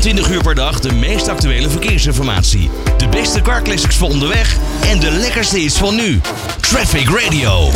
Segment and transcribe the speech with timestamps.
[0.00, 2.70] 24 uur per dag de meest actuele verkeersinformatie.
[2.96, 4.56] De beste carclassics voor onderweg
[4.90, 6.20] en de lekkerste is van nu.
[6.60, 7.70] Traffic Radio.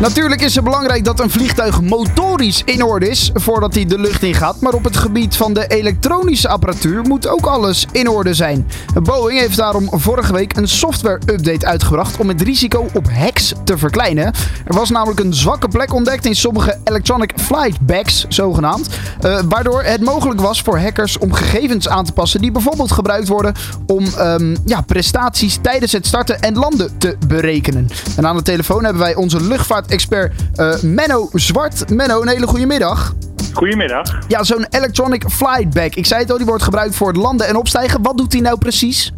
[0.00, 4.22] Natuurlijk is het belangrijk dat een vliegtuig motorisch in orde is voordat hij de lucht
[4.22, 4.60] in gaat.
[4.60, 8.68] Maar op het gebied van de elektronische apparatuur moet ook alles in orde zijn.
[9.02, 14.24] Boeing heeft daarom vorige week een software-update uitgebracht om het risico op hacks te verkleinen.
[14.64, 18.88] Er was namelijk een zwakke plek ontdekt in sommige electronic flight bags, zogenaamd.
[19.20, 23.28] eh, waardoor het mogelijk was voor hackers om gegevens aan te passen die bijvoorbeeld gebruikt
[23.28, 23.54] worden
[23.86, 27.88] om ehm, ja, prestaties tijdens het starten en landen te berekenen.
[28.16, 31.90] En aan de telefoon hebben wij onze luchtvaartexpert eh, Menno Zwart.
[31.90, 33.14] Menno, een hele goede middag.
[33.52, 34.18] Goedemiddag.
[34.28, 35.94] Ja, zo'n electronic flight bag.
[35.94, 38.02] Ik zei het al, die wordt gebruikt voor het landen en opstijgen.
[38.02, 39.12] Wat doet die nou precies?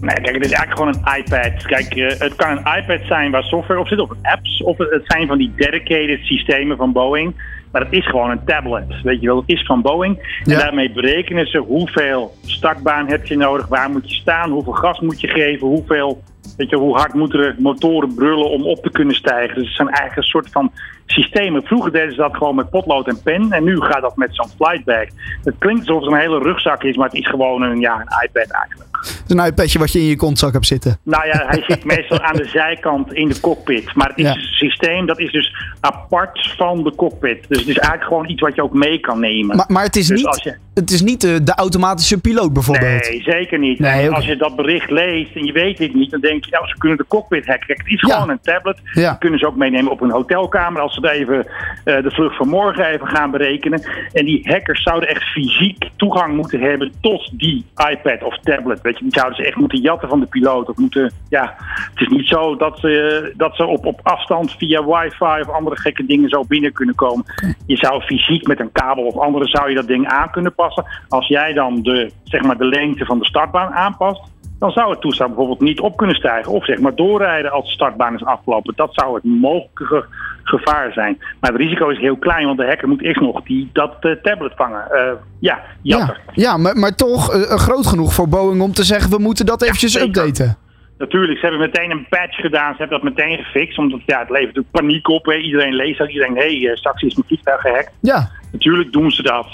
[0.00, 1.62] Nee, kijk, het is eigenlijk gewoon een iPad.
[1.66, 5.02] Kijk, eh, het kan een iPad zijn waar software op zit, of apps, of het
[5.04, 7.34] zijn van die dedicated systemen van Boeing.
[7.72, 9.36] Maar het is gewoon een tablet, weet je wel.
[9.36, 10.16] Het is van Boeing.
[10.44, 10.58] En Ja.
[10.58, 15.20] daarmee berekenen ze hoeveel startbaan heb je nodig, waar moet je staan, hoeveel gas moet
[15.20, 16.22] je geven, hoeveel,
[16.58, 19.54] weet je, hoe hard moeten de motoren brullen om op te kunnen stijgen.
[19.54, 20.72] Dus het zijn eigenlijk een soort van
[21.12, 21.62] systemen.
[21.62, 24.50] Vroeger deden ze dat gewoon met potlood en pen en nu gaat dat met zo'n
[24.56, 25.04] flightbag.
[25.44, 28.28] Het klinkt alsof het een hele rugzak is, maar het is gewoon een, ja, een
[28.28, 28.86] iPad eigenlijk.
[28.98, 30.98] Het is een iPadje wat je in je kontzak hebt zitten.
[31.02, 33.94] Nou ja, hij zit meestal aan de zijkant in de cockpit.
[33.94, 34.34] Maar het is Ja.
[34.34, 37.44] een systeem dat is dus apart van de cockpit.
[37.48, 39.56] Dus het is eigenlijk gewoon iets wat je ook mee kan nemen.
[39.56, 42.52] Maar, maar het is Dus niet, als je- het is niet de, de automatische piloot
[42.52, 43.08] bijvoorbeeld.
[43.10, 43.78] Nee, zeker niet.
[43.78, 46.44] Nee, En ook- als je dat bericht leest en je weet dit niet, dan denk
[46.44, 47.74] je, nou, ze kunnen de cockpit hacken.
[47.76, 48.14] Het is Ja.
[48.14, 48.80] gewoon een tablet.
[48.92, 49.10] Ja.
[49.10, 51.46] Die kunnen ze ook meenemen op een hotelkamer als even
[51.84, 53.82] eh, de vlucht van morgen even gaan berekenen.
[54.12, 58.80] En die hackers zouden echt fysiek toegang moeten hebben tot die iPad of tablet.
[58.80, 60.68] Weet je, die zouden ze echt moeten jatten van de piloot.
[60.68, 61.54] Of moeten, ja,
[61.90, 65.76] het is niet zo dat ze, dat ze op, op afstand via wifi of andere
[65.76, 67.24] gekke dingen zo binnen kunnen komen.
[67.66, 70.84] Je zou fysiek met een kabel of andere zou je dat ding aan kunnen passen.
[71.08, 74.20] Als jij dan de, zeg maar, de lengte van de startbaan aanpast,
[74.58, 76.52] dan zou het toestel bijvoorbeeld niet op kunnen stijgen.
[76.52, 78.72] Of zeg maar doorrijden als de startbaan is afgelopen.
[78.76, 80.04] Dat zou het mogelijke ge-
[80.48, 81.16] gevaar zijn.
[81.40, 84.12] Maar het risico is heel klein, want de hacker moet eerst nog die, dat eh,
[84.22, 84.90] tablet vangen.
[84.90, 85.00] Eh,
[85.40, 86.16] ja, Ja, jatten.
[86.32, 89.62] ja maar, maar toch eh, groot genoeg voor Boeing om te zeggen we moeten dat
[89.62, 90.08] eventjes zeker.
[90.08, 90.56] updaten.
[90.98, 92.72] Natuurlijk, ze hebben meteen een patch gedaan.
[92.74, 93.78] Ze hebben dat meteen gefixt.
[93.78, 95.26] Omdat ja, het levert natuurlijk paniek op.
[95.26, 95.34] Hè.
[95.36, 96.08] Iedereen leest dat.
[96.10, 97.90] Iedereen, hé, hey, straks is mijn vliegtuig gehackt.
[98.00, 99.46] Ja, Natuurlijk doen ze dat.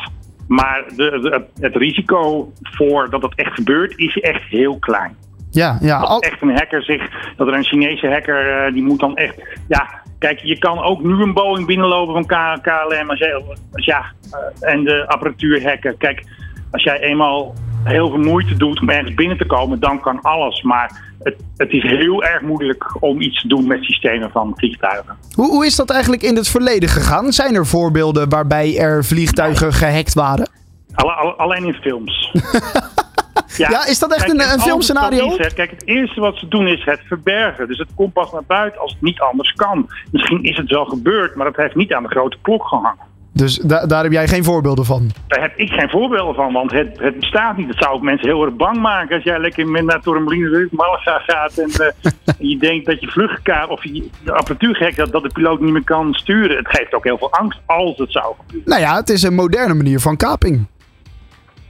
[0.48, 5.16] Maar de, de- het risico voor dat dat echt gebeurt, is echt heel klein.
[5.50, 6.16] ja, ja.
[6.18, 7.02] Echt een hacker zich,
[7.36, 9.34] dat er een Chinese hacker, die moet dan echt,
[9.68, 12.26] ja, kijk, je kan ook nu een Boeing binnenlopen van
[12.62, 15.96] KLM als jij, als, ja, eh, en de apparatuur hacken.
[15.96, 16.24] Kijk,
[16.70, 20.62] als jij eenmaal heel veel moeite doet om ergens binnen te komen, dan kan alles.
[20.62, 25.16] Maar het, het is heel erg moeilijk om iets te doen met systemen van vliegtuigen.
[25.34, 27.32] hoe, hoe is dat eigenlijk in het verleden gegaan?
[27.32, 30.50] Zijn er voorbeelden waarbij er vliegtuigen gehackt waren?
[30.94, 32.32] Alle- alle- alleen in films.
[33.56, 35.28] Ja, is dat echt Kijk, een- en een het filmscenario?
[35.28, 37.68] dat is, kijk, het eerste wat ze doen is het verbergen.
[37.68, 39.88] Dus het komt pas naar buiten als het niet anders kan.
[40.12, 43.12] Misschien is het wel gebeurd, maar het heeft niet aan de grote klok gehangen.
[43.32, 45.10] Dus da- daar heb jij geen voorbeelden van.
[45.26, 47.66] Daar heb ik geen voorbeelden van, want het, het bestaat niet.
[47.66, 51.18] Dat zou ook mensen heel erg bang maken als jij lekker met naar Torremolinos Malaga
[51.18, 51.86] gaat en eh,
[52.38, 55.60] en je denkt dat je vluchtkaart of je, de apparatuur gek dat, dat de piloot
[55.60, 56.56] niet meer kan sturen.
[56.56, 58.68] Het geeft ook heel veel angst als het zou gebeuren.
[58.70, 60.66] Nou ja, het is een moderne manier van kaping.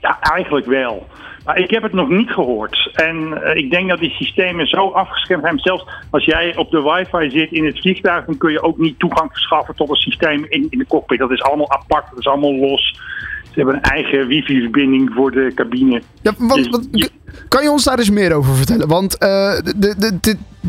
[0.01, 1.07] Ja, eigenlijk wel.
[1.45, 2.91] Maar ik heb het nog niet gehoord.
[2.95, 5.59] En eh, ik denk dat die systemen zo afgeschermd zijn.
[5.59, 8.99] Zelfs als jij op de wifi zit in het vliegtuig, dan kun je ook niet
[8.99, 11.19] toegang verschaffen tot een systeem in, in de cockpit.
[11.19, 13.01] Dat is allemaal apart, dat is allemaal los.
[13.43, 16.03] Ze hebben een eigen wifi-verbinding voor de cabine.
[16.23, 17.11] Ja, wat, Dus wat-
[17.49, 18.89] kan je ons daar eens meer over vertellen?
[18.89, 19.53] Want eh,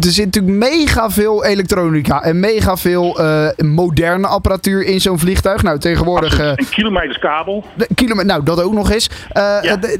[0.01, 5.63] er zit natuurlijk mega veel elektronica en mega veel eh, moderne apparatuur in zo'n vliegtuig.
[5.63, 6.39] Nou, tegenwoordig...
[6.39, 7.65] eh, een kilometers kabel.
[7.75, 9.09] de kilometer, nou, dat ook nog eens.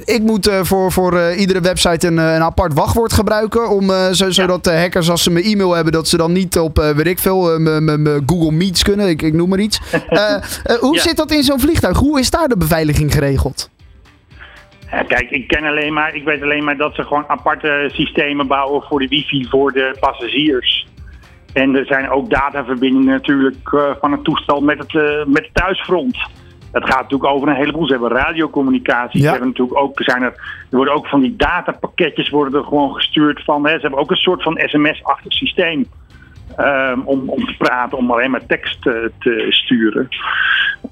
[0.06, 3.70] Ik moet voor, voor iedere website een, een apart wachtwoord gebruiken.
[3.70, 6.78] Om, zo, zodat de hackers, als ze mijn e-mail hebben, dat ze dan niet op,
[6.96, 9.08] weet ik veel, mijn- Google Meets kunnen.
[9.10, 9.80] Ik, ik noem maar iets.
[10.80, 11.98] Hoe zit dat in zo'n vliegtuig?
[11.98, 13.70] Hoe is daar de beveiliging geregeld?
[14.96, 18.48] Ja, kijk, ik ken alleen maar, ik weet alleen maar dat ze gewoon aparte systemen
[18.48, 20.88] bouwen voor de wifi voor de passagiers.
[21.54, 25.54] En er zijn ook dataverbindingen natuurlijk eh, van het toestel met het, eh, met het
[25.54, 26.18] thuisfront.
[26.72, 27.86] Het gaat natuurlijk over een heleboel.
[27.86, 29.20] Ze hebben radiocommunicatie.
[29.20, 29.26] Ja.
[29.26, 30.34] Ze hebben natuurlijk ook, zijn er,
[30.70, 33.66] er worden ook van die datapakketjes worden er gewoon gestuurd van.
[33.66, 33.74] Hè.
[33.74, 35.86] Ze hebben ook een soort van sms-achtig systeem.
[36.56, 40.08] ehm, om, om te praten, om alleen maar tekst te sturen.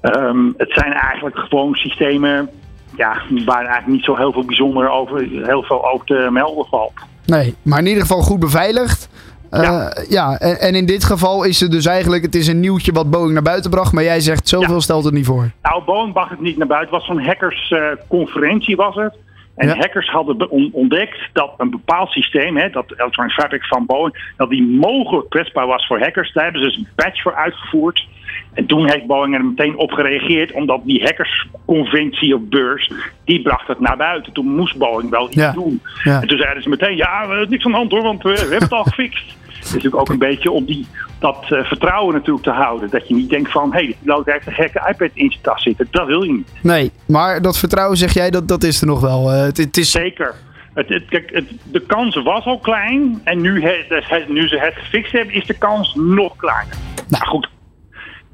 [0.00, 2.48] Ehm, het zijn eigenlijk gewoon systemen
[2.96, 6.92] ja, waar eigenlijk niet zo heel veel bijzonder over, heel veel over te melden valt.
[7.26, 9.08] Nee, maar in ieder geval goed beveiligd.
[9.50, 12.60] Uh, ja, ja en, en, in dit geval is het dus eigenlijk, het is een
[12.60, 15.50] nieuwtje wat Boeing naar buiten bracht, maar jij zegt zoveel stelt het niet voor.
[15.62, 16.94] Nou, Boeing bracht het niet naar buiten.
[16.94, 19.14] Het was zo'n hackersconferentie was het.
[19.54, 24.50] En hackers hadden ontdekt dat een bepaald systeem, hè, dat Electronic Fabric van Boeing, dat
[24.50, 26.32] die mogelijk kwetsbaar was voor hackers.
[26.32, 28.06] Daar hebben ze dus een patch voor uitgevoerd.
[28.52, 32.92] En toen heeft Boeing er meteen op gereageerd, omdat die hackersconventie op beurs,
[33.24, 34.32] die bracht het naar buiten.
[34.32, 35.82] Toen moest Boeing wel iets doen.
[36.04, 36.20] Ja.
[36.20, 38.38] En toen zeiden ze meteen, ja, is niks aan de hand hoor, want we, we
[38.38, 39.34] hebben het al gefixt.
[39.46, 40.86] Het is natuurlijk ook een beetje om die,
[41.18, 42.90] dat uh, vertrouwen natuurlijk te houden.
[42.90, 45.62] Dat je niet denkt van, hé, hey, piloot heeft een gekke iPad in zijn tas
[45.62, 45.88] zitten.
[45.90, 46.52] Dat wil je niet.
[46.62, 49.32] Nee, maar dat vertrouwen zeg jij, dat, dat is er nog wel.
[49.32, 49.90] Uh, het, het is...
[49.90, 50.34] Zeker.
[50.74, 53.20] Het, het, kijk, het, de kans was al klein.
[53.24, 56.76] En nu, het, nu ze het gefixt hebben, is de kans nog kleiner.
[57.08, 57.48] Nou goed,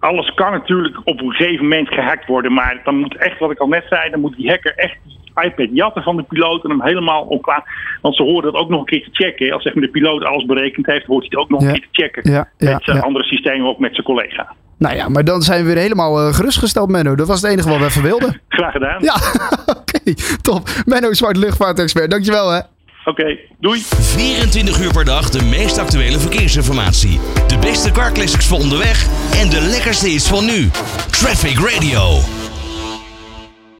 [0.00, 2.52] alles kan natuurlijk op een gegeven moment gehackt worden.
[2.52, 5.44] Maar dan moet echt, wat ik al net zei, dan moet die hacker echt die
[5.44, 7.98] iPad jatten van de piloot en hem helemaal opklaar.
[8.02, 9.52] Want ze horen dat ook nog een keer te checken.
[9.52, 11.88] Als zeg maar, de piloot alles berekend heeft, hoort hij het ook nog een keer
[11.90, 12.32] te checken.
[12.32, 14.54] Ja, met zijn andere systemen, ook met zijn collega.
[14.78, 17.14] Nou ja, maar dan zijn we weer helemaal uh, gerustgesteld, Menno.
[17.14, 18.40] Dat was het enige wat we even wilden.
[18.48, 19.02] Graag gedaan.
[19.02, 19.14] Ja,
[19.76, 20.68] oké, top.
[20.84, 22.10] Menno, zwart luchtvaartexpert.
[22.10, 22.60] Dankjewel hè.
[23.04, 23.82] Oké, doei.
[24.00, 27.20] 24 uur per dag de meest actuele verkeersinformatie.
[27.46, 29.06] De beste car classics voor onderweg
[29.36, 30.70] en de lekkerste is van nu.
[31.10, 32.39] Traffic Radio.